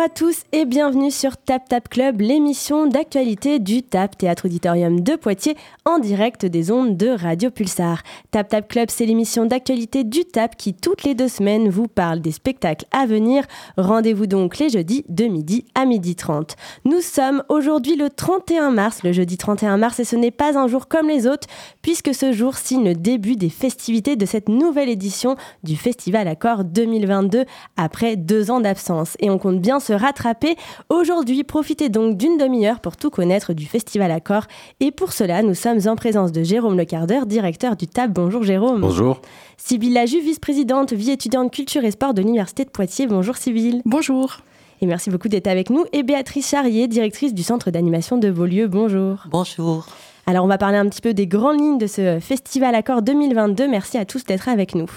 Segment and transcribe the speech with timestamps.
[0.00, 5.00] Bonjour à tous et bienvenue sur Tap Tap Club, l'émission d'actualité du TAP Théâtre Auditorium
[5.00, 8.02] de Poitiers en direct des ondes de Radio Pulsar.
[8.30, 12.20] Tap Tap Club, c'est l'émission d'actualité du TAP qui toutes les deux semaines vous parle
[12.20, 13.44] des spectacles à venir.
[13.76, 16.56] Rendez-vous donc les jeudis de midi à midi 30.
[16.86, 20.66] Nous sommes aujourd'hui le 31 mars, le jeudi 31 mars et ce n'est pas un
[20.66, 21.46] jour comme les autres
[21.82, 26.64] puisque ce jour signe le début des festivités de cette nouvelle édition du Festival Accord
[26.64, 27.44] 2022
[27.76, 29.18] après deux ans d'absence.
[29.20, 30.56] Et on compte bien se rattraper.
[30.88, 34.44] Aujourd'hui, profitez donc d'une demi-heure pour tout connaître du Festival Accord.
[34.80, 38.12] Et pour cela, nous sommes en présence de Jérôme Lecardeur, directeur du TAB.
[38.12, 38.80] Bonjour Jérôme.
[38.80, 39.20] Bonjour.
[39.56, 43.06] Sybille Laju, vice-présidente vie étudiante culture et sport de l'Université de Poitiers.
[43.06, 43.82] Bonjour Sybille.
[43.84, 44.38] Bonjour.
[44.80, 45.84] Et merci beaucoup d'être avec nous.
[45.92, 48.66] Et Béatrice Charrier, directrice du centre d'animation de Beaulieu.
[48.66, 49.24] Bonjour.
[49.30, 49.86] Bonjour.
[50.26, 53.68] Alors on va parler un petit peu des grandes lignes de ce Festival Accord 2022.
[53.68, 54.88] Merci à tous d'être avec nous.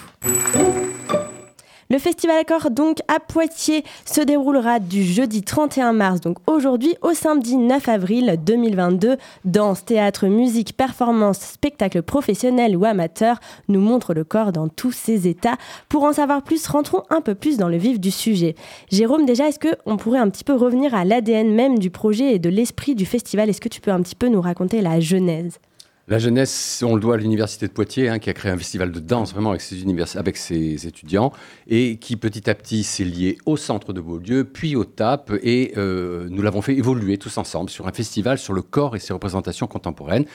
[1.89, 7.13] Le Festival Accord donc à Poitiers se déroulera du jeudi 31 mars, donc aujourd'hui, au
[7.13, 9.17] samedi 9 avril 2022.
[9.43, 15.27] Danse, théâtre, musique, performance, spectacle professionnel ou amateur nous montre le corps dans tous ses
[15.27, 15.57] états.
[15.89, 18.55] Pour en savoir plus, rentrons un peu plus dans le vif du sujet.
[18.89, 22.39] Jérôme, déjà, est-ce qu'on pourrait un petit peu revenir à l'ADN même du projet et
[22.39, 23.49] de l'esprit du festival?
[23.49, 25.59] Est-ce que tu peux un petit peu nous raconter la genèse?
[26.07, 28.91] La jeunesse, on le doit à l'université de Poitiers, hein, qui a créé un festival
[28.91, 29.85] de danse vraiment avec ses,
[30.17, 31.31] avec ses étudiants,
[31.67, 35.73] et qui petit à petit s'est lié au centre de Beaulieu, puis au TAP, et
[35.77, 39.13] euh, nous l'avons fait évoluer tous ensemble sur un festival sur le corps et ses
[39.13, 40.25] représentations contemporaines.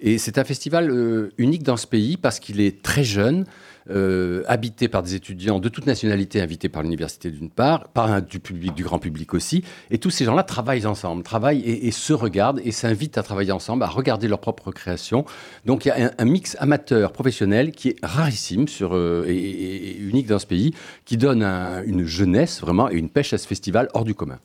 [0.00, 3.44] Et c'est un festival euh, unique dans ce pays parce qu'il est très jeune,
[3.88, 8.40] euh, habité par des étudiants de toute nationalité invités par l'université d'une part, par du
[8.40, 9.64] du grand public aussi.
[9.90, 13.84] Et tous ces gens-là travaillent ensemble, travaillent et, se regardent et s'invitent à travailler ensemble,
[13.84, 15.24] à regarder leur propre création.
[15.64, 20.38] Donc il y a un, mix amateur-professionnel qui est rarissime sur, euh, et, unique dans
[20.38, 20.74] ce pays,
[21.04, 24.38] qui donne une jeunesse vraiment et une pêche à ce festival hors du commun.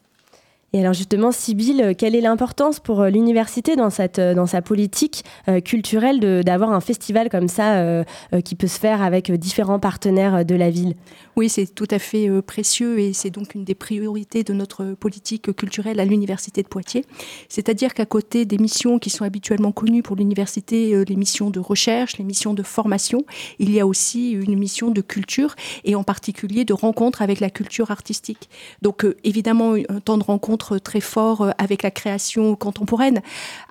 [0.73, 4.61] Et alors justement, Sybille, quelle est l'importance pour euh, l'université dans, cette, euh, dans sa
[4.61, 8.05] politique euh, culturelle d'avoir un festival comme ça
[8.45, 10.95] qui peut se faire avec différents partenaires de la ville?
[11.35, 15.53] Oui, c'est tout à fait précieux et c'est donc une des priorités de notre politique
[15.55, 17.05] culturelle à l'université de Poitiers.
[17.49, 22.17] C'est-à-dire qu'à côté des missions qui sont habituellement connues pour l'université, les missions de recherche,
[22.17, 23.25] les missions de formation,
[23.59, 27.49] il y a aussi une mission de culture et en particulier de rencontre avec la
[27.49, 28.49] culture artistique.
[28.81, 33.21] Donc évidemment, un temps de rencontre très fort euh, avec la création contemporaine.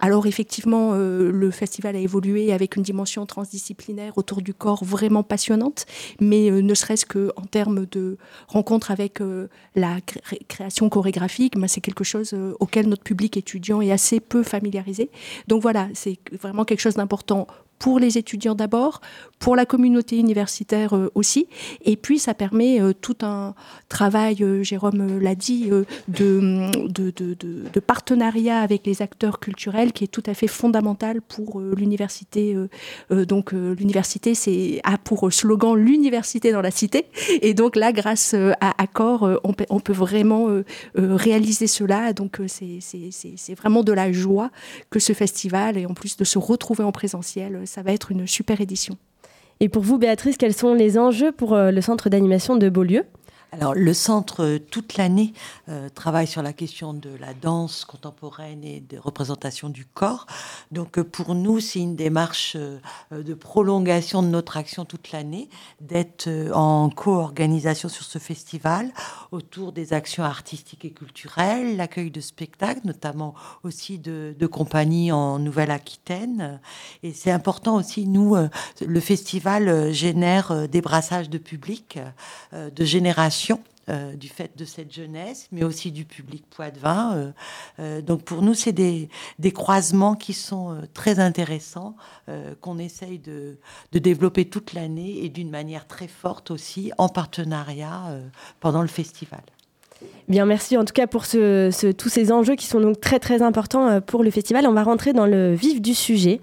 [0.00, 5.22] Alors effectivement, euh, le festival a évolué avec une dimension transdisciplinaire autour du corps vraiment
[5.22, 5.86] passionnante,
[6.20, 8.16] mais euh, ne serait-ce qu'en termes de
[8.48, 9.20] rencontre avec
[9.74, 9.98] la
[10.48, 15.10] création chorégraphique, ben, c'est quelque chose auquel notre public étudiant est assez peu familiarisé.
[15.48, 17.46] Donc voilà, c'est vraiment quelque chose d'important
[17.80, 19.00] pour les étudiants d'abord,
[19.40, 21.48] pour la communauté universitaire euh, aussi.
[21.84, 23.54] Et puis, ça permet euh, tout un
[23.88, 25.70] travail, euh, Jérôme l'a dit,
[26.06, 32.54] de, partenariat avec les acteurs culturels qui est tout à fait fondamental pour l'université.
[33.10, 37.06] donc, l'université c'est, a pour slogan l'université dans la cité.
[37.40, 40.48] Et donc là, grâce à Accor, on, peut, vraiment
[40.94, 42.12] réaliser cela.
[42.12, 44.50] Donc, c'est vraiment de la joie
[44.90, 48.26] que ce festival, et en plus de se retrouver en présentiel, ça va être une
[48.26, 48.96] super édition.
[49.60, 53.04] Et pour vous, Béatrice, quels sont les enjeux pour euh, le centre d'animation de Beaulieu?
[53.52, 55.32] Alors, le centre, euh, toute l'année,
[55.68, 60.26] euh, travaille sur la question de la danse contemporaine et des représentations du corps.
[60.70, 62.56] Donc, euh, pour nous, c'est une démarche
[63.10, 65.48] de prolongation de notre action toute l'année,
[65.80, 68.90] d'être en co-organisation sur ce festival
[69.32, 73.34] autour des actions artistiques et culturelles, l'accueil de spectacles, notamment
[73.64, 76.60] aussi de, de compagnies en Nouvelle-Aquitaine.
[77.02, 78.36] Et c'est important aussi, nous,
[78.80, 81.98] le festival génère des brassages de public,
[82.52, 83.39] de génération
[83.90, 87.12] euh, du fait de cette jeunesse, mais aussi du public poitevin.
[87.14, 87.30] Euh,
[87.80, 89.08] euh, donc pour nous, c'est des,
[89.52, 91.96] croisements qui sont très intéressants,
[92.60, 93.56] qu'on essaye de,
[93.92, 98.20] développer toute l'année et d'une manière très forte aussi, en partenariat
[98.60, 99.42] pendant le festival.
[100.28, 104.00] Bien, merci en tout cas pour tous ces enjeux qui sont donc très très importants
[104.00, 104.66] pour le festival.
[104.66, 106.40] On va rentrer dans le vif du sujet.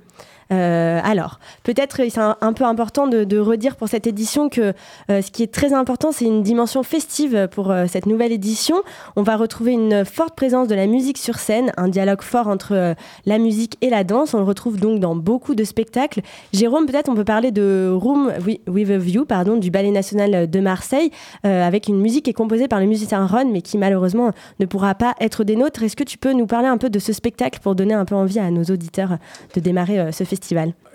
[0.51, 4.73] Euh, alors, peut-être c'est un, peu important de, redire pour cette édition que
[5.11, 8.81] euh, ce qui est très important, c'est une dimension festive pour euh, cette nouvelle édition.
[9.15, 12.95] On va retrouver une forte présence de la musique sur scène, un dialogue fort entre
[13.25, 14.33] la musique et la danse.
[14.33, 16.21] On le retrouve donc dans beaucoup de spectacles.
[16.53, 18.31] Jérôme, peut-être on peut parler de Room
[18.67, 21.11] with a View, pardon, du Ballet National de Marseille,
[21.43, 24.95] avec une musique qui est composée par le musicien Ron, mais qui malheureusement ne pourra
[24.95, 25.83] pas être des nôtres.
[25.83, 28.15] Est-ce que tu peux nous parler un peu de ce spectacle pour donner un peu
[28.15, 29.17] envie à nos auditeurs
[29.53, 30.36] de démarrer ce festival?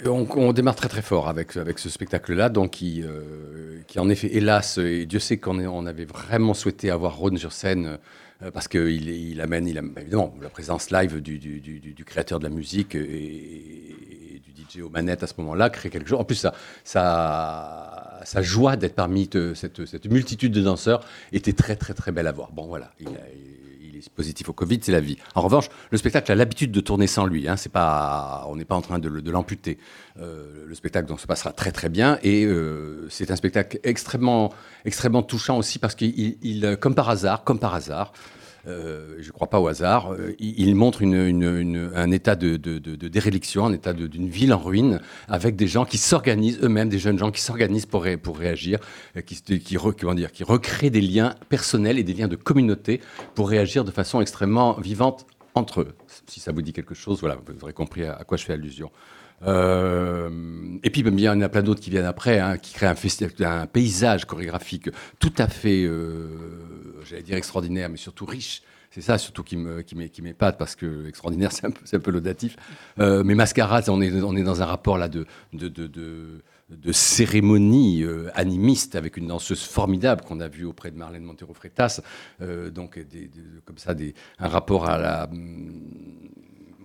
[0.06, 3.04] On, démarre très très fort avec, avec ce spectacle-là, donc qui,
[3.86, 7.52] qui en effet, hélas, et Dieu sait qu'on on avait vraiment souhaité avoir Rhône sur
[7.52, 7.98] scène
[8.50, 14.40] parce qu'il il amène, il évidemment la présence live du, créateur de la musique et,
[14.44, 16.18] du DJ aux manettes à ce moment-là crée quelque chose.
[16.18, 16.46] En plus,
[16.84, 22.32] ça, sa joie d'être parmi cette, multitude de danseurs était très très très belle à
[22.32, 22.52] voir.
[22.52, 23.08] Bon voilà, il,
[23.96, 25.16] est positif au Covid, c'est la vie.
[25.34, 27.48] En revanche, le spectacle a l'habitude de tourner sans lui.
[27.48, 29.78] Hein, c'est pas, on n'est pas en train de, l'amputer.
[30.20, 34.52] Euh, le spectacle donc, se passera très très bien et euh, c'est un spectacle extrêmement
[34.84, 38.12] extrêmement touchant aussi parce qu'il, comme par hasard, comme par hasard,
[38.68, 43.72] euh, je ne crois pas au hasard, euh, il, montre un état de, déréliction, un
[43.72, 47.40] état d'une ville en ruine, avec des gens qui s'organisent eux-mêmes, des jeunes gens qui
[47.40, 48.78] s'organisent pour, pour réagir,
[49.16, 49.76] euh, qui, qui,
[50.14, 53.00] dire, qui recréent des liens personnels et des liens de communauté
[53.34, 55.94] pour réagir de façon extrêmement vivante entre eux.
[56.26, 58.90] Si ça vous dit quelque chose, voilà, vous aurez compris à, quoi je fais allusion.
[59.44, 63.66] Et puis, il y en a plein d'autres qui viennent après, hein, qui créent un,
[63.66, 65.88] paysage chorégraphique tout à fait
[67.04, 68.62] j'allais dire extraordinaire, mais surtout riche.
[68.90, 72.56] C'est ça surtout qui m'épate parce que extraordinaire c'est un un peu laudatif.
[72.98, 75.86] Euh, mais mascarade, on est on est dans un rapport là de de, de,
[76.68, 81.54] de, cérémonie euh, animiste avec une danseuse formidable qu'on a vue auprès de Marlène Montero
[81.54, 82.00] Freitas.
[82.42, 82.98] Euh, donc
[83.64, 83.94] comme ça
[84.38, 85.30] un rapport à la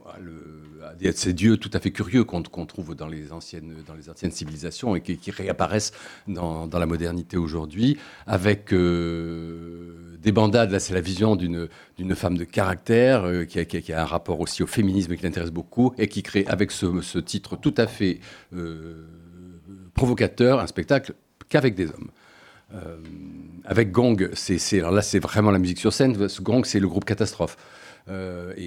[0.07, 3.73] à ces dieux tout à fait curieux qu'on trouve dans les, anciennes,
[4.31, 5.91] civilisations et qui, réapparaissent
[6.27, 12.43] dans, la modernité aujourd'hui, avec euh, des bandades, là c'est la vision d'une femme de
[12.43, 16.45] caractère, euh, qui, a, un rapport aussi au féminisme qui l'intéresse beaucoup, et qui crée
[16.47, 18.19] avec ce, titre tout à fait
[18.55, 19.05] euh,
[19.93, 21.13] provocateur un spectacle
[21.49, 22.11] qu'avec des hommes.
[23.65, 26.27] avec Gong, là c'est vraiment la musique sur scène.
[26.27, 27.57] Ce Gong, c'est le groupe Catastrophe.
[28.09, 28.63] Euh, et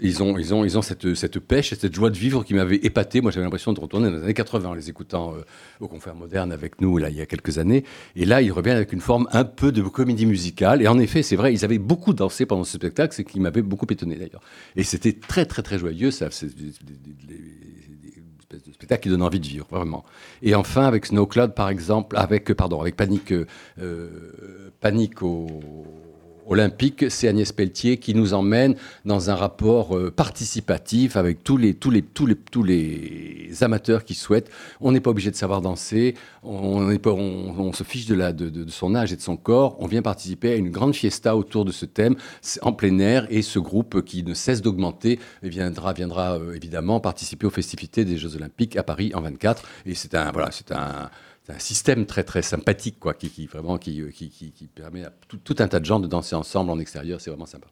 [0.00, 3.20] ils, ont, cette, pêche et cette joie de vivre qui m'avait épaté.
[3.20, 5.42] Moi, j'avais l'impression de retourner dans les années 80 en les écoutant euh,
[5.80, 7.84] au Confère Moderne avec nous, il y a quelques années.
[8.16, 10.82] Et là, ils reviennent avec une forme un peu de comédie musicale.
[10.82, 13.62] Et en effet, c'est vrai, ils avaient beaucoup dansé pendant ce spectacle, ce qui m'avait
[13.62, 14.42] beaucoup étonné d'ailleurs.
[14.76, 16.10] Et c'était très, très, très joyeux.
[16.10, 16.72] Ça, c'est des,
[18.52, 20.04] de spectacle qui donne envie de vivre, vraiment.
[20.42, 24.08] Et enfin, avec Snow Cloud, par exemple, avec, pardon, avec Panique, euh,
[24.80, 25.46] Panique au
[26.46, 28.74] olympique, c'est Agnès Pelletier qui nous emmène
[29.04, 34.04] dans un rapport euh, participatif avec tous les, tous, les, tous, les, tous les amateurs
[34.04, 34.50] qui souhaitent.
[34.80, 38.68] On n'est pas obligé de savoir danser, on, pas, on, se fiche de, la, de,
[38.68, 39.76] son âge et de son corps.
[39.80, 42.16] On vient participer à une grande fiesta autour de ce thème
[42.62, 47.46] en plein air et ce groupe qui ne cesse d'augmenter viendra, viendra euh, évidemment participer
[47.46, 49.62] aux festivités des Jeux Olympiques à Paris en 24.
[49.86, 51.10] Et c'est un, voilà, c'est un
[51.48, 55.12] un système très très sympathique quoi, qui, qui vraiment qui, euh, qui, qui, permet à
[55.28, 57.20] tout, tout, un tas de gens de danser ensemble en extérieur.
[57.20, 57.66] C'est vraiment sympa.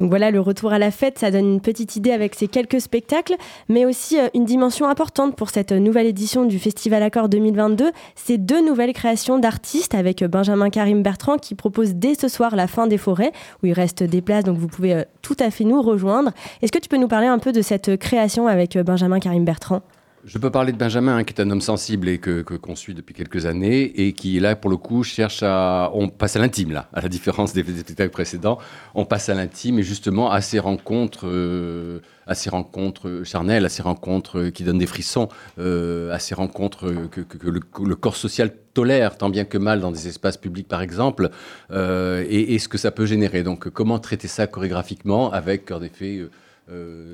[0.00, 2.80] Donc voilà, le retour à la fête, ça donne une petite idée avec ces quelques
[2.80, 3.36] spectacles,
[3.68, 7.90] mais aussi euh, une dimension importante pour cette nouvelle édition du Festival Accord 2022.
[8.14, 12.66] C'est deux nouvelles créations d'artistes avec Benjamin Karim Bertrand qui propose dès ce soir La
[12.66, 13.32] fin des forêts,
[13.62, 16.32] où il reste des places, donc vous pouvez euh, tout à fait nous rejoindre.
[16.62, 19.82] Est-ce que tu peux nous parler un peu de cette création avec Benjamin Karim Bertrand?
[20.24, 22.94] Je peux parler de Benjamin, hein, qui est un homme sensible et que qu'on suit
[22.94, 26.72] depuis quelques années et qui là pour le coup cherche à, on passe à l'intime
[26.72, 28.58] là, à la différence des, spectacles précédents,
[28.94, 33.68] on passe à l'intime et justement à ces rencontres, euh, à ces rencontres charnelles, à
[33.68, 39.16] ces rencontres qui donnent des frissons, euh, à ces rencontres que, le, corps social tolère
[39.16, 41.30] tant bien que mal dans des espaces publics par exemple,
[41.70, 43.42] euh, et, ce que ça peut générer.
[43.42, 46.30] Donc comment traiter ça chorégraphiquement avec en effet euh,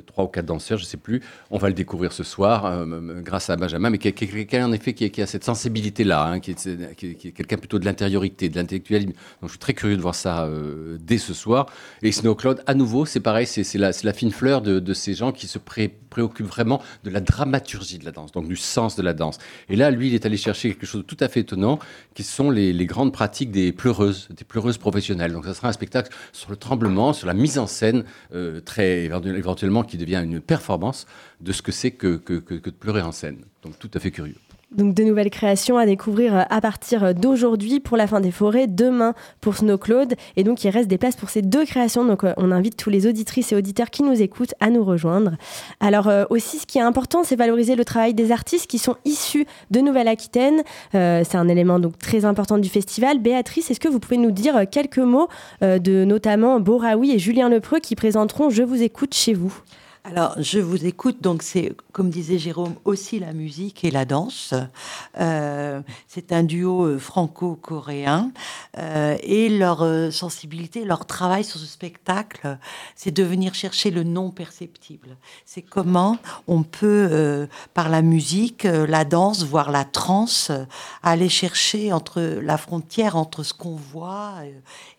[0.07, 1.23] trois ou quatre danseurs, je ne sais plus.
[1.51, 4.09] On va le découvrir ce soir euh, grâce à Benjamin, mais qui,
[4.57, 9.13] en effet qui, a cette sensibilité-là, hein, qui est, quelqu'un plutôt de l'intériorité, de l'intellectualisme.
[9.41, 11.67] Donc je suis très curieux de voir ça euh, dès ce soir.
[12.03, 15.47] Et Snow Cloud, à nouveau, c'est pareil, c'est la, fine fleur de, ces gens qui
[15.47, 19.39] se préoccupent vraiment de la dramaturgie de la danse, donc du sens de la danse.
[19.69, 21.79] Et là, lui, il est allé chercher quelque chose de tout à fait étonnant,
[22.17, 25.33] qui sont les, grandes pratiques des pleureuses, des pleureuses professionnelles.
[25.33, 28.05] Donc ça sera un spectacle sur le tremblement, sur la mise en scène
[28.65, 31.07] très éventuellement qui devient une performance
[31.43, 33.45] de ce que c'est que, que, de pleurer en scène.
[33.63, 34.37] Donc tout à fait curieux.
[34.73, 38.67] Donc de nouvelles créations à découvrir euh, à partir d'aujourd'hui pour la fin des forêts,
[38.67, 40.15] demain pour Snow Claude.
[40.35, 42.05] Et donc il reste des places pour ces deux créations.
[42.05, 45.37] Donc euh, on invite tous les auditrices et auditeurs qui nous écoutent à nous rejoindre.
[45.79, 48.97] Alors euh, aussi ce qui est important, c'est valoriser le travail des artistes qui sont
[49.05, 50.63] issus de Nouvelle-Aquitaine.
[50.93, 53.21] c'est un élément donc très important du festival.
[53.21, 55.29] Béatrice, est-ce que vous pouvez nous dire quelques mots
[55.61, 59.61] de notamment Boraoui et Julien Lepreux qui présenteront Je vous écoute chez vous?
[60.09, 61.21] Alors, je vous écoute.
[61.21, 64.55] Donc, c'est, comme disait Jérôme, aussi la musique et la danse.
[65.19, 68.31] Euh, c'est un duo euh, franco-coréen.
[68.79, 72.57] Euh, et leur sensibilité, leur travail sur ce spectacle,
[72.95, 75.17] c'est de venir chercher le non perceptible.
[75.45, 80.53] C'est comment on peut, par la musique, la danse, voire la trance,
[81.03, 84.35] aller chercher entre la frontière entre ce qu'on voit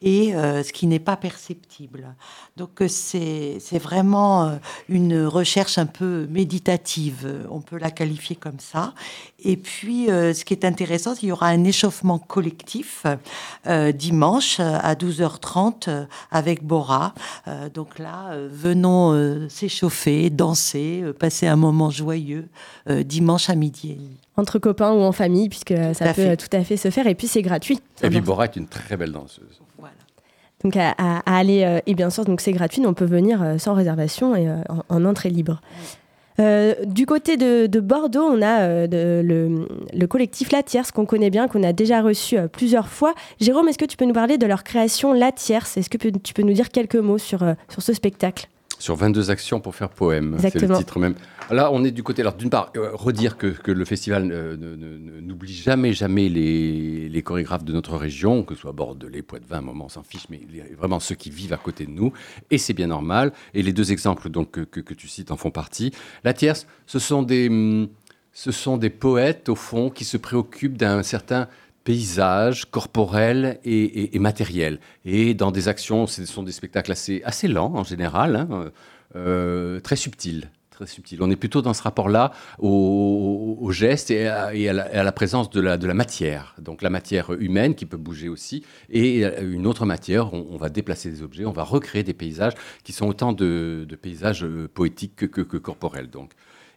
[0.02, 2.16] et ce qui n'est pas perceptible.
[2.58, 4.58] Donc, c'est, c'est vraiment
[4.90, 8.94] une une recherche un peu méditative, on peut la qualifier comme ça.
[9.40, 13.06] Et puis, euh, ce qui est intéressant, il y aura un échauffement collectif
[13.68, 17.14] euh, dimanche à 12h30 euh, avec Bora.
[17.74, 22.48] donc là, venons s'échauffer, danser, passer un moment joyeux
[22.90, 23.98] dimanche à midi
[24.36, 27.08] entre copains ou en famille, puisque ça peut tout à fait se faire.
[27.08, 27.80] Et puis c'est gratuit.
[28.04, 29.62] Et puis Bora est une très belle danseuse.
[30.64, 30.94] Donc à,
[31.26, 31.64] aller.
[31.64, 34.58] Euh, et bien sûr, c'est gratuit, on peut venir euh, sans réservation et euh,
[34.90, 35.62] en, entrée libre.
[36.40, 41.74] du côté de, Bordeaux, on a le, collectif La Tierce qu'on connaît bien, qu'on a
[41.74, 43.14] déjà reçu plusieurs fois.
[43.40, 45.78] Jérôme, est-ce que tu peux nous parler de leur création La Tierce?
[45.78, 48.48] Est-ce que tu peux nous dire quelques mots sur ce spectacle?
[48.80, 51.16] Sur 22 actions pour faire poème, c'est le titre même.
[51.50, 54.26] Là, on est du côté, alors d'une part, euh, redire que, que, le festival
[55.22, 59.86] n'oublie jamais, jamais les, les, chorégraphes de notre région, que ce soit Bordelais, Poitvin, moment,
[59.86, 60.42] on s'en fiche, mais
[60.78, 62.12] vraiment ceux qui vivent à côté de nous,
[62.52, 63.32] et c'est bien normal.
[63.54, 65.92] Et les deux exemples donc, que, que, tu cites en font partie.
[66.24, 67.88] La tierce, ce sont des, hum,
[68.34, 71.48] ce sont des poètes, au fond, qui se préoccupent d'un certain
[71.88, 74.82] paysage corporel et, et, matériel.
[75.06, 78.72] Et dans des actions, ce sont des spectacles assez, assez lents en général, hein,
[79.16, 80.52] euh, très subtils.
[80.70, 81.24] Très subtil.
[81.24, 85.78] On est plutôt dans ce rapport-là au, au, geste et, à, la, présence de la,
[85.78, 86.56] de la, matière.
[86.60, 91.10] Donc la matière humaine qui peut bouger aussi, et une autre matière, on, va déplacer
[91.10, 92.54] des objets, on va recréer des paysages
[92.84, 96.10] qui sont autant de, paysages euh, poétiques que, que, corporels.
[96.10, 96.34] Donc.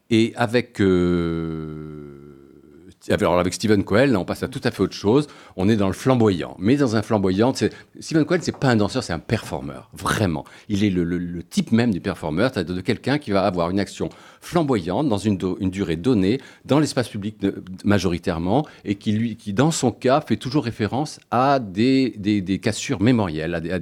[0.08, 0.80] Et avec...
[0.80, 2.40] Euh,
[3.08, 5.26] alors avec Stephen Cohen, on passe à tout à fait autre chose.
[5.56, 6.54] On est dans le flamboyant.
[6.58, 9.88] Mais dans un flamboyant, Stephen Cohen, c'est pas un danseur, c'est un performeur.
[9.94, 10.44] Vraiment.
[10.68, 14.10] Il est le, type même du performeur, c'est-à-dire de quelqu'un qui va avoir une action
[14.40, 17.36] flamboyante dans une, durée donnée, dans l'espace public
[17.84, 23.78] majoritairement, et qui, dans son cas, fait toujours référence à des, cassures mémorielles, à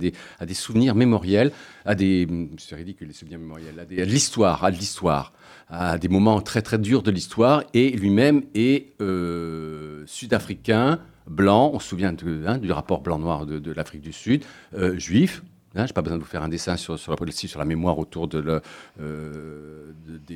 [0.47, 1.53] des, souvenirs mémoriels,
[1.85, 2.29] à des.
[2.59, 5.33] C'est ridicule, les souvenirs mémoriels, à, l'histoire, à l'histoire
[5.71, 11.79] à des moments très très durs de l'histoire et lui-même est euh, sud-africain, blanc, on
[11.79, 12.15] se souvient
[12.47, 14.45] hein, du rapport blanc-noir de, l'Afrique du Sud,
[14.75, 15.43] euh, juif.
[15.75, 17.99] Hein, je n'ai pas besoin de vous faire un dessin sur, la, sur la mémoire
[17.99, 18.61] autour euh,
[18.99, 20.33] de,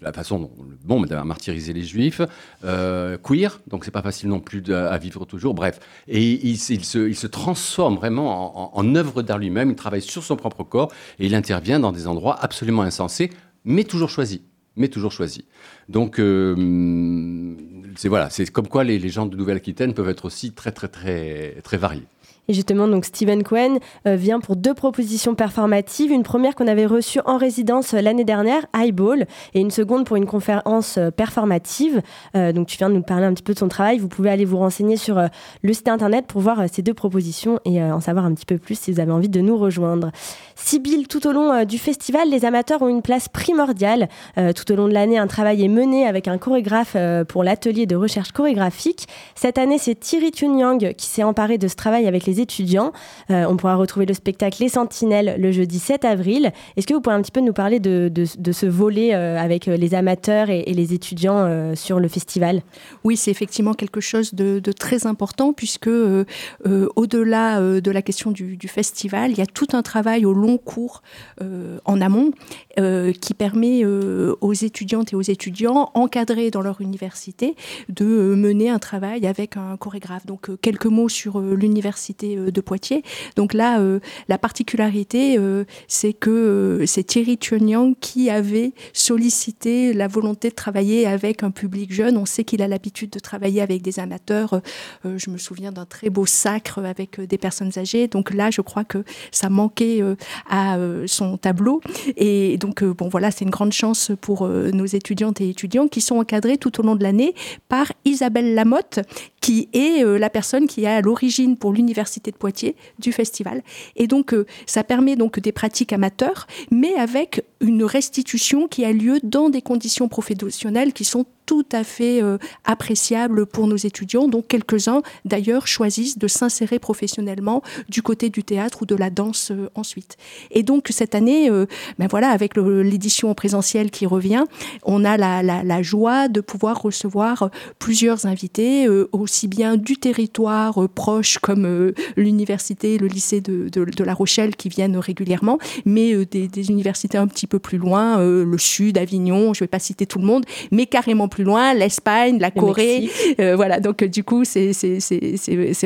[0.00, 2.22] la façon dont le bon a martyrisé les juifs.
[2.62, 5.54] queer, donc c'est pas facile non plus à vivre toujours.
[5.54, 9.70] Bref, et il, se, transforme vraiment en, en œuvre d'art lui-même.
[9.70, 13.30] Il travaille sur son propre corps et il intervient dans des endroits absolument insensés,
[13.64, 14.40] mais toujours choisis
[14.80, 15.44] mais toujours choisi.
[15.88, 17.54] Donc, euh,
[17.96, 20.88] c'est voilà, c'est comme quoi les, les gens de Nouvelle-Aquitaine peuvent être aussi très, très,
[20.88, 22.06] très, très variés.
[22.48, 23.78] Et justement, donc Steven Cohen
[24.08, 26.10] euh, vient pour deux propositions performatives.
[26.10, 30.16] Une première qu'on avait reçue en résidence euh, l'année dernière, Highball, et une seconde pour
[30.16, 32.02] une conférence euh, performative.
[32.34, 33.98] donc tu viens de nous parler un petit peu de son travail.
[33.98, 35.22] Vous pouvez aller vous renseigner sur
[35.62, 38.78] le site internet pour voir ces deux propositions et en savoir un petit peu plus
[38.78, 40.10] si vous avez envie de nous rejoindre.
[40.56, 44.08] Sibyl, tout au long du festival, les amateurs ont une place primordiale.
[44.54, 46.96] tout au long de l'année, un travail est mené avec un chorégraphe
[47.28, 49.06] pour l'atelier de recherche chorégraphique.
[49.34, 52.92] Cette année, c'est Thierry Tunyang qui s'est emparé de ce travail avec les étudiants.
[53.30, 56.52] Euh, on pourra retrouver le spectacle Les Sentinelles le jeudi 7 avril.
[56.76, 59.76] Est-ce que vous pourriez un petit peu nous parler de, ce volet euh, avec euh,
[59.76, 62.62] les amateurs et, les étudiants sur le festival?
[63.02, 69.32] Oui, c'est effectivement quelque chose de, très important puisque au-delà de la question du, festival,
[69.32, 71.02] il y a tout un travail au long cours
[71.40, 72.30] en amont
[72.76, 77.56] qui permet aux étudiantes et aux étudiants encadrés dans leur université
[77.88, 80.26] de mener un travail avec un chorégraphe.
[80.26, 83.02] Donc quelques mots sur l'université euh, de Poitiers.
[83.36, 90.08] Donc là, euh, la particularité, euh, c'est que c'est Thierry Chuanyang qui avait sollicité la
[90.08, 92.16] volonté de travailler avec un public jeune.
[92.16, 94.60] On sait qu'il a l'habitude de travailler avec des amateurs.
[95.04, 98.08] je me souviens d'un très beau sacre avec des personnes âgées.
[98.08, 100.02] Donc là, je crois que ça manquait
[100.48, 101.80] à son tableau.
[102.16, 106.16] Et donc, bon, voilà, c'est une grande chance pour nos étudiantes et étudiants qui sont
[106.16, 107.34] encadrés tout au long de l'année
[107.68, 109.00] par Isabelle Lamotte,
[109.40, 113.62] qui est la personne qui est à l'origine pour l'université de Poitiers du festival.
[113.96, 118.92] Et donc, euh, ça permet donc des pratiques amateurs, mais avec une restitution qui a
[118.92, 122.22] lieu dans des conditions professionnelles qui sont tout à fait
[122.64, 128.82] appréciables pour nos étudiants, dont quelques-uns d'ailleurs choisissent de s'insérer professionnellement du côté du théâtre
[128.82, 130.16] ou de la danse ensuite.
[130.50, 131.50] Et donc cette année,
[131.98, 134.44] ben voilà, avec l'édition présentielle qui revient,
[134.84, 141.38] on a la, la, joie de pouvoir recevoir plusieurs invités, aussi bien du territoire proche
[141.38, 147.18] comme l'université, le lycée de, de, La Rochelle qui viennent régulièrement, mais euh, des, universités
[147.18, 150.18] un petit peu plus loin, euh, le sud, Avignon, je ne vais pas citer tout
[150.18, 153.10] le monde, mais carrément plus loin, l'Espagne, la Corée.
[153.40, 154.70] Euh, voilà, donc du coup, c'est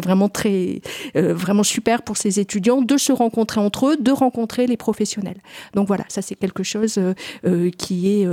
[0.03, 0.81] vraiment très,
[1.15, 5.39] vraiment super pour ces étudiants de se rencontrer entre eux, de rencontrer les professionnels.
[5.75, 6.99] Donc voilà, ça c'est quelque chose
[7.79, 8.29] qui est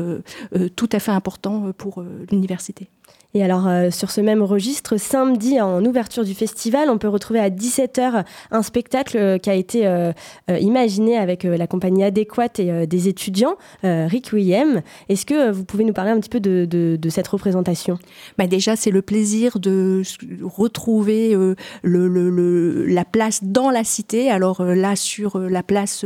[0.75, 2.89] tout à fait important pour l'université.
[3.33, 7.39] Et alors, euh, sur ce même registre, samedi, en ouverture du festival, on peut retrouver
[7.39, 10.11] à 17h un spectacle euh, qui a été euh,
[10.59, 14.81] imaginé avec la compagnie adéquate et des étudiants, Rick William.
[15.09, 17.99] Est-ce que vous pouvez nous parler un petit peu de, cette représentation?
[18.37, 20.01] Bah Déjà, c'est le plaisir de
[20.43, 21.35] retrouver
[21.83, 24.29] la place dans la cité.
[24.29, 26.05] Alors là, sur la place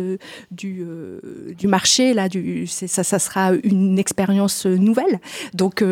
[0.51, 0.85] du,
[1.63, 2.27] marché, là,
[2.67, 5.19] ça, ça sera une expérience nouvelle.
[5.53, 5.83] Donc,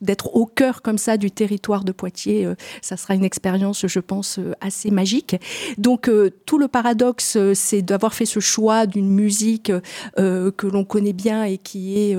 [0.00, 4.00] d'être au cœur comme ça du territoire de Poitiers, euh, ça sera une expérience, je
[4.00, 5.36] pense, euh, assez magique.
[5.78, 9.72] Donc euh, tout le paradoxe, c'est d'avoir fait ce choix d'une musique
[10.16, 12.16] que l'on connaît bien et qui est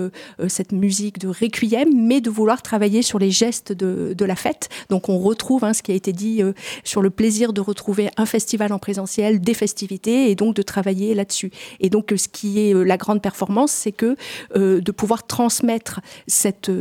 [0.47, 4.69] cette musique de requiem, mais de vouloir travailler sur les gestes de, de la fête.
[4.89, 6.41] Donc on retrouve hein, ce qui a été dit
[6.83, 11.13] sur le plaisir de retrouver un festival en présentiel, des festivités, et donc de travailler
[11.13, 11.51] là-dessus.
[11.79, 14.15] Et donc ce qui est la grande performance, c'est que
[14.55, 16.71] de pouvoir transmettre cette,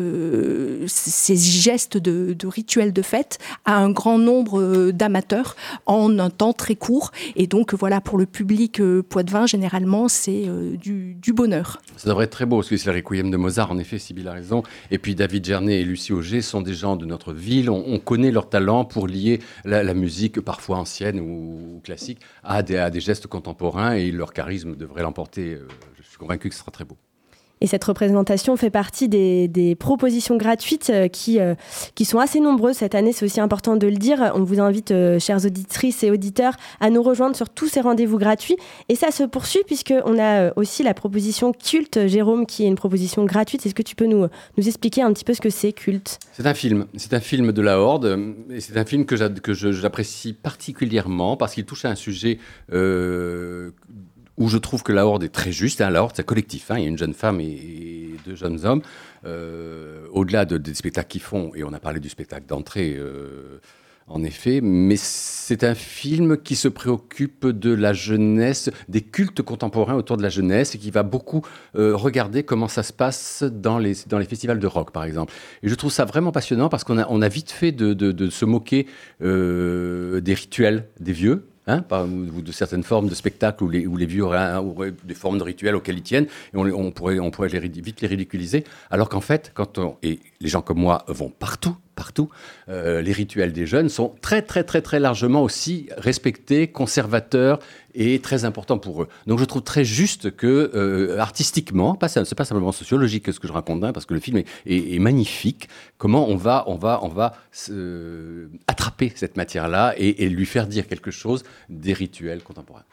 [0.86, 6.52] ces gestes de, rituels de fête à un grand nombre euh, d'amateurs en un temps
[6.52, 7.10] très court.
[7.34, 11.80] Et donc voilà, pour le public euh, Poitvin, généralement, c'est euh, du, bonheur.
[11.96, 14.28] Ça devrait être très beau, parce que c'est le requiem de Mozart, en effet, Sybille
[14.28, 14.62] a raison.
[14.90, 17.70] Et puis David Gernet et Lucie Auger sont des gens de notre ville.
[17.70, 22.90] On, connaît leur talent pour lier la, musique, parfois ancienne ou, classique, à des, à
[22.90, 25.58] des, gestes contemporains, et leur charisme devrait l'emporter.
[26.00, 26.96] Je suis convaincu que ce sera très beau.
[27.60, 31.54] Et cette représentation fait partie des, propositions gratuites euh, qui, euh,
[31.94, 34.32] qui sont assez nombreuses cette année, c'est aussi important de le dire.
[34.34, 38.18] On vous invite, euh, chères auditrices et auditeurs, à nous rejoindre sur tous ces rendez-vous
[38.18, 38.56] gratuits.
[38.88, 43.24] Et ça se poursuit puisqu'on a aussi la proposition Culte, Jérôme, qui est une proposition
[43.24, 43.64] gratuite.
[43.64, 44.26] Est-ce que tu peux nous,
[44.56, 46.18] nous expliquer un petit peu ce que c'est Culte?
[46.32, 46.86] C'est un film.
[46.96, 48.18] C'est un film de la Horde.
[48.50, 52.38] Et c'est un film que j'apprécie particulièrement parce qu'il touche à un sujet
[54.38, 55.80] où je trouve que la Horde est très juste.
[55.80, 56.70] Hein, la Horde, c'est collectif.
[56.70, 58.82] Hein, il y a une jeune femme et, deux jeunes hommes.
[59.24, 63.60] Euh, au-delà des spectacles qu'ils font, et on a parlé du spectacle d'entrée, euh,
[64.08, 69.94] en effet, mais c'est un film qui se préoccupe de la jeunesse, des cultes contemporains
[69.94, 71.42] autour de la jeunesse, et qui va beaucoup
[71.76, 75.32] euh, regarder comment ça se passe dans les, festivals de rock, par exemple.
[75.62, 78.86] Et je trouve ça vraiment passionnant parce qu'on a, vite fait de, se moquer
[79.20, 84.06] des rituels des vieux, Hein, ou de certaines formes de spectacles où les, où les
[84.06, 88.00] vieux auraient, des formes de rituels auxquels ils tiennent, et on, pourrait, on pourrait vite
[88.00, 88.62] les ridiculiser.
[88.88, 92.28] Alors qu'en fait, quand on, et les gens comme moi vont partout, partout,
[92.68, 97.58] euh, les rituels des jeunes sont très, très, très, très largement aussi respectés, conservateurs
[97.94, 99.08] et très importants pour eux.
[99.26, 103.48] Donc je trouve très juste que, euh, artistiquement, pas, c'est pas simplement sociologique ce que
[103.48, 107.08] je raconte, hein, parce que le film est, magnifique, comment on va, on va, on
[107.08, 107.34] va
[108.66, 112.84] attraper cette matière-là et lui faire dire quelque chose des rituels contemporains.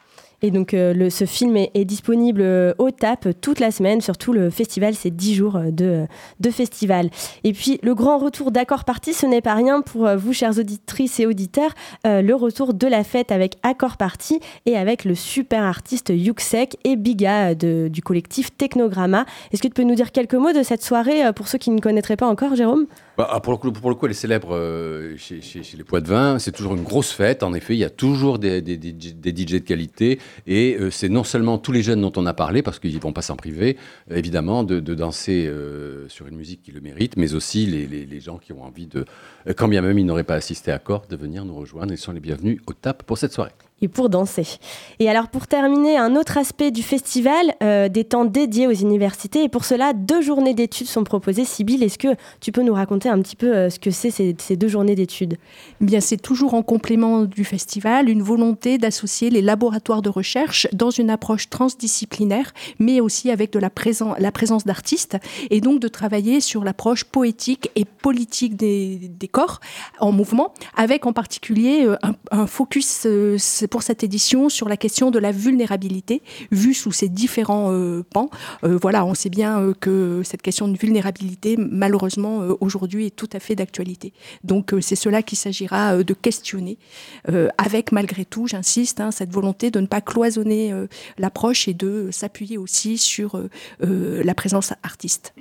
[0.44, 4.50] Et donc, euh, ce film est, disponible euh, au TAP toute la semaine, surtout le
[4.50, 6.06] festival, c'est 10 jours euh, de,
[6.38, 7.08] de festival.
[7.44, 11.18] Et puis, le grand retour d'Accord Party, ce n'est pas rien pour vous, chères auditrices
[11.18, 11.70] et auditeurs,
[12.04, 16.96] le retour de la fête avec Accord Party et avec le super artiste Yuxek et
[16.96, 19.24] Biga du collectif Technogramma.
[19.50, 21.80] Est-ce que tu peux nous dire quelques mots de cette soirée pour ceux qui ne
[21.80, 22.86] connaîtraient pas encore, Jérôme?
[23.16, 24.58] Bah, ah, pour, le coup, pour le elle est célèbre
[25.16, 26.38] chez, chez, les Poids-de-Vin.
[26.38, 27.42] C'est toujours une grosse fête.
[27.42, 30.18] En effet, il y a toujours des, des, de qualité.
[30.46, 33.00] Et euh, c'est non seulement tous les jeunes dont on a parlé, parce qu'ils ne
[33.00, 33.76] vont pas s'en priver,
[34.10, 38.38] évidemment, de, danser euh, sur une musique qui le mérite, mais aussi les, les, gens
[38.38, 39.04] qui ont envie de,
[39.56, 41.92] quand bien même ils n'auraient pas assisté à Corps, de venir nous rejoindre.
[41.92, 44.46] Ils sont les bienvenus au TAP pour cette soirée et pour danser.
[44.98, 49.44] Et alors pour terminer, un autre aspect du festival, euh, des temps dédiés aux universités.
[49.44, 51.44] Et pour cela, deux journées d'études sont proposées.
[51.44, 54.56] Sybille, est-ce que tu peux nous raconter un petit peu euh, ce que c'est ces,
[54.56, 55.36] deux journées d'études?
[55.80, 60.66] Eh Bien, c'est toujours en complément du festival une volonté d'associer les laboratoires de recherche
[60.72, 65.18] dans une approche transdisciplinaire, mais aussi avec de la, présence d'artistes,
[65.50, 69.60] et donc de travailler sur l'approche poétique et politique des, corps
[69.98, 71.96] en mouvement, avec en particulier euh,
[72.30, 73.06] un focus
[73.66, 77.72] pour cette édition sur la question de la vulnérabilité, vue sous ses différents
[78.12, 78.30] pans.
[78.62, 83.54] voilà, on sait bien que cette question de vulnérabilité, malheureusement, aujourd'hui, est tout à fait
[83.54, 84.12] d'actualité.
[84.42, 86.78] Donc, c'est cela qu'il s'agira de questionner,
[87.58, 90.72] avec malgré tout, j'insiste, hein, cette volonté de ne pas cloisonner
[91.18, 93.40] l'approche et de s'appuyer aussi sur
[93.80, 95.34] la présence artiste.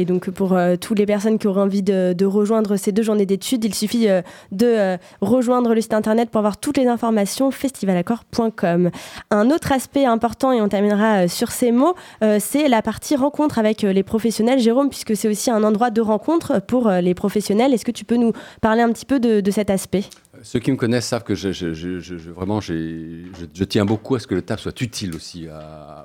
[0.00, 3.26] Et donc pour euh, toutes les personnes qui auraient envie de, rejoindre ces deux journées
[3.26, 7.50] d'études, il suffit euh, de euh, rejoindre le site internet pour avoir toutes les informations
[7.50, 8.90] festivalaccord.com.
[9.30, 11.94] Un autre aspect important, et on terminera sur ces mots,
[12.38, 14.58] c'est la partie rencontre avec les professionnels.
[14.58, 18.16] Jérôme, puisque c'est aussi un endroit de rencontre pour les professionnels, est-ce que tu peux
[18.16, 18.32] nous
[18.62, 20.04] parler un petit peu de cet aspect?
[20.42, 24.42] Ceux qui me connaissent savent que je, vraiment, je, tiens beaucoup à ce que le
[24.42, 25.46] TAP soit utile aussi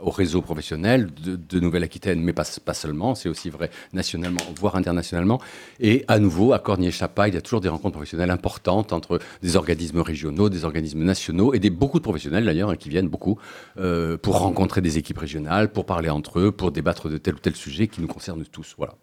[0.02, 5.41] au réseau professionnel de, Nouvelle-Aquitaine, mais pas, seulement, c'est aussi vrai nationalement, voire internationalement.
[5.80, 9.56] Et à nouveau, à Cornier-Chapa, il y a toujours des rencontres professionnelles importantes entre des
[9.56, 13.39] organismes régionaux, des organismes nationaux et des, beaucoup de professionnels d'ailleurs hein, qui viennent beaucoup
[13.78, 17.39] euh, pour rencontrer des équipes régionales, pour parler entre eux, pour débattre de tel ou
[17.39, 18.76] tel sujet qui nous concerne tous.
[18.78, 18.95] Voilà.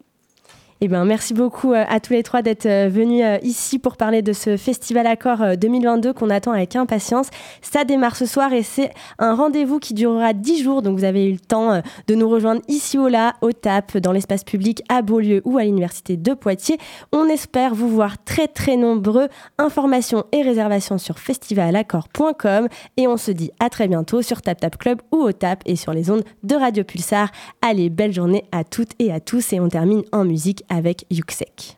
[0.85, 3.97] Eh ben, merci beaucoup euh, à tous les trois d'être euh, venus euh, ici pour
[3.97, 7.29] parler de ce Festival Accord 2022 qu'on attend avec impatience.
[7.61, 8.91] Ça démarre ce soir et c'est
[9.21, 10.83] un rendez-vous qui durera 10 jours.
[10.83, 14.11] Donc vous avez eu le temps de nous rejoindre ici ou là, au TAP, dans
[14.11, 16.79] l'espace public à Beaulieu ou à l'Université de Poitiers.
[17.13, 19.29] On espère vous voir très très nombreux.
[19.59, 22.67] Informations et réservations sur festivalaccord.com
[22.97, 25.77] et on se dit à très bientôt sur Tap Tap Club ou au TAP et
[25.77, 27.31] sur les ondes de Radio Pulsar.
[27.61, 31.77] Allez, belle journée à toutes et à tous et on termine en musique avec Yuxek.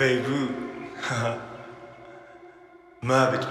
[0.00, 0.48] Hey, vous.
[3.02, 3.46] Ma bête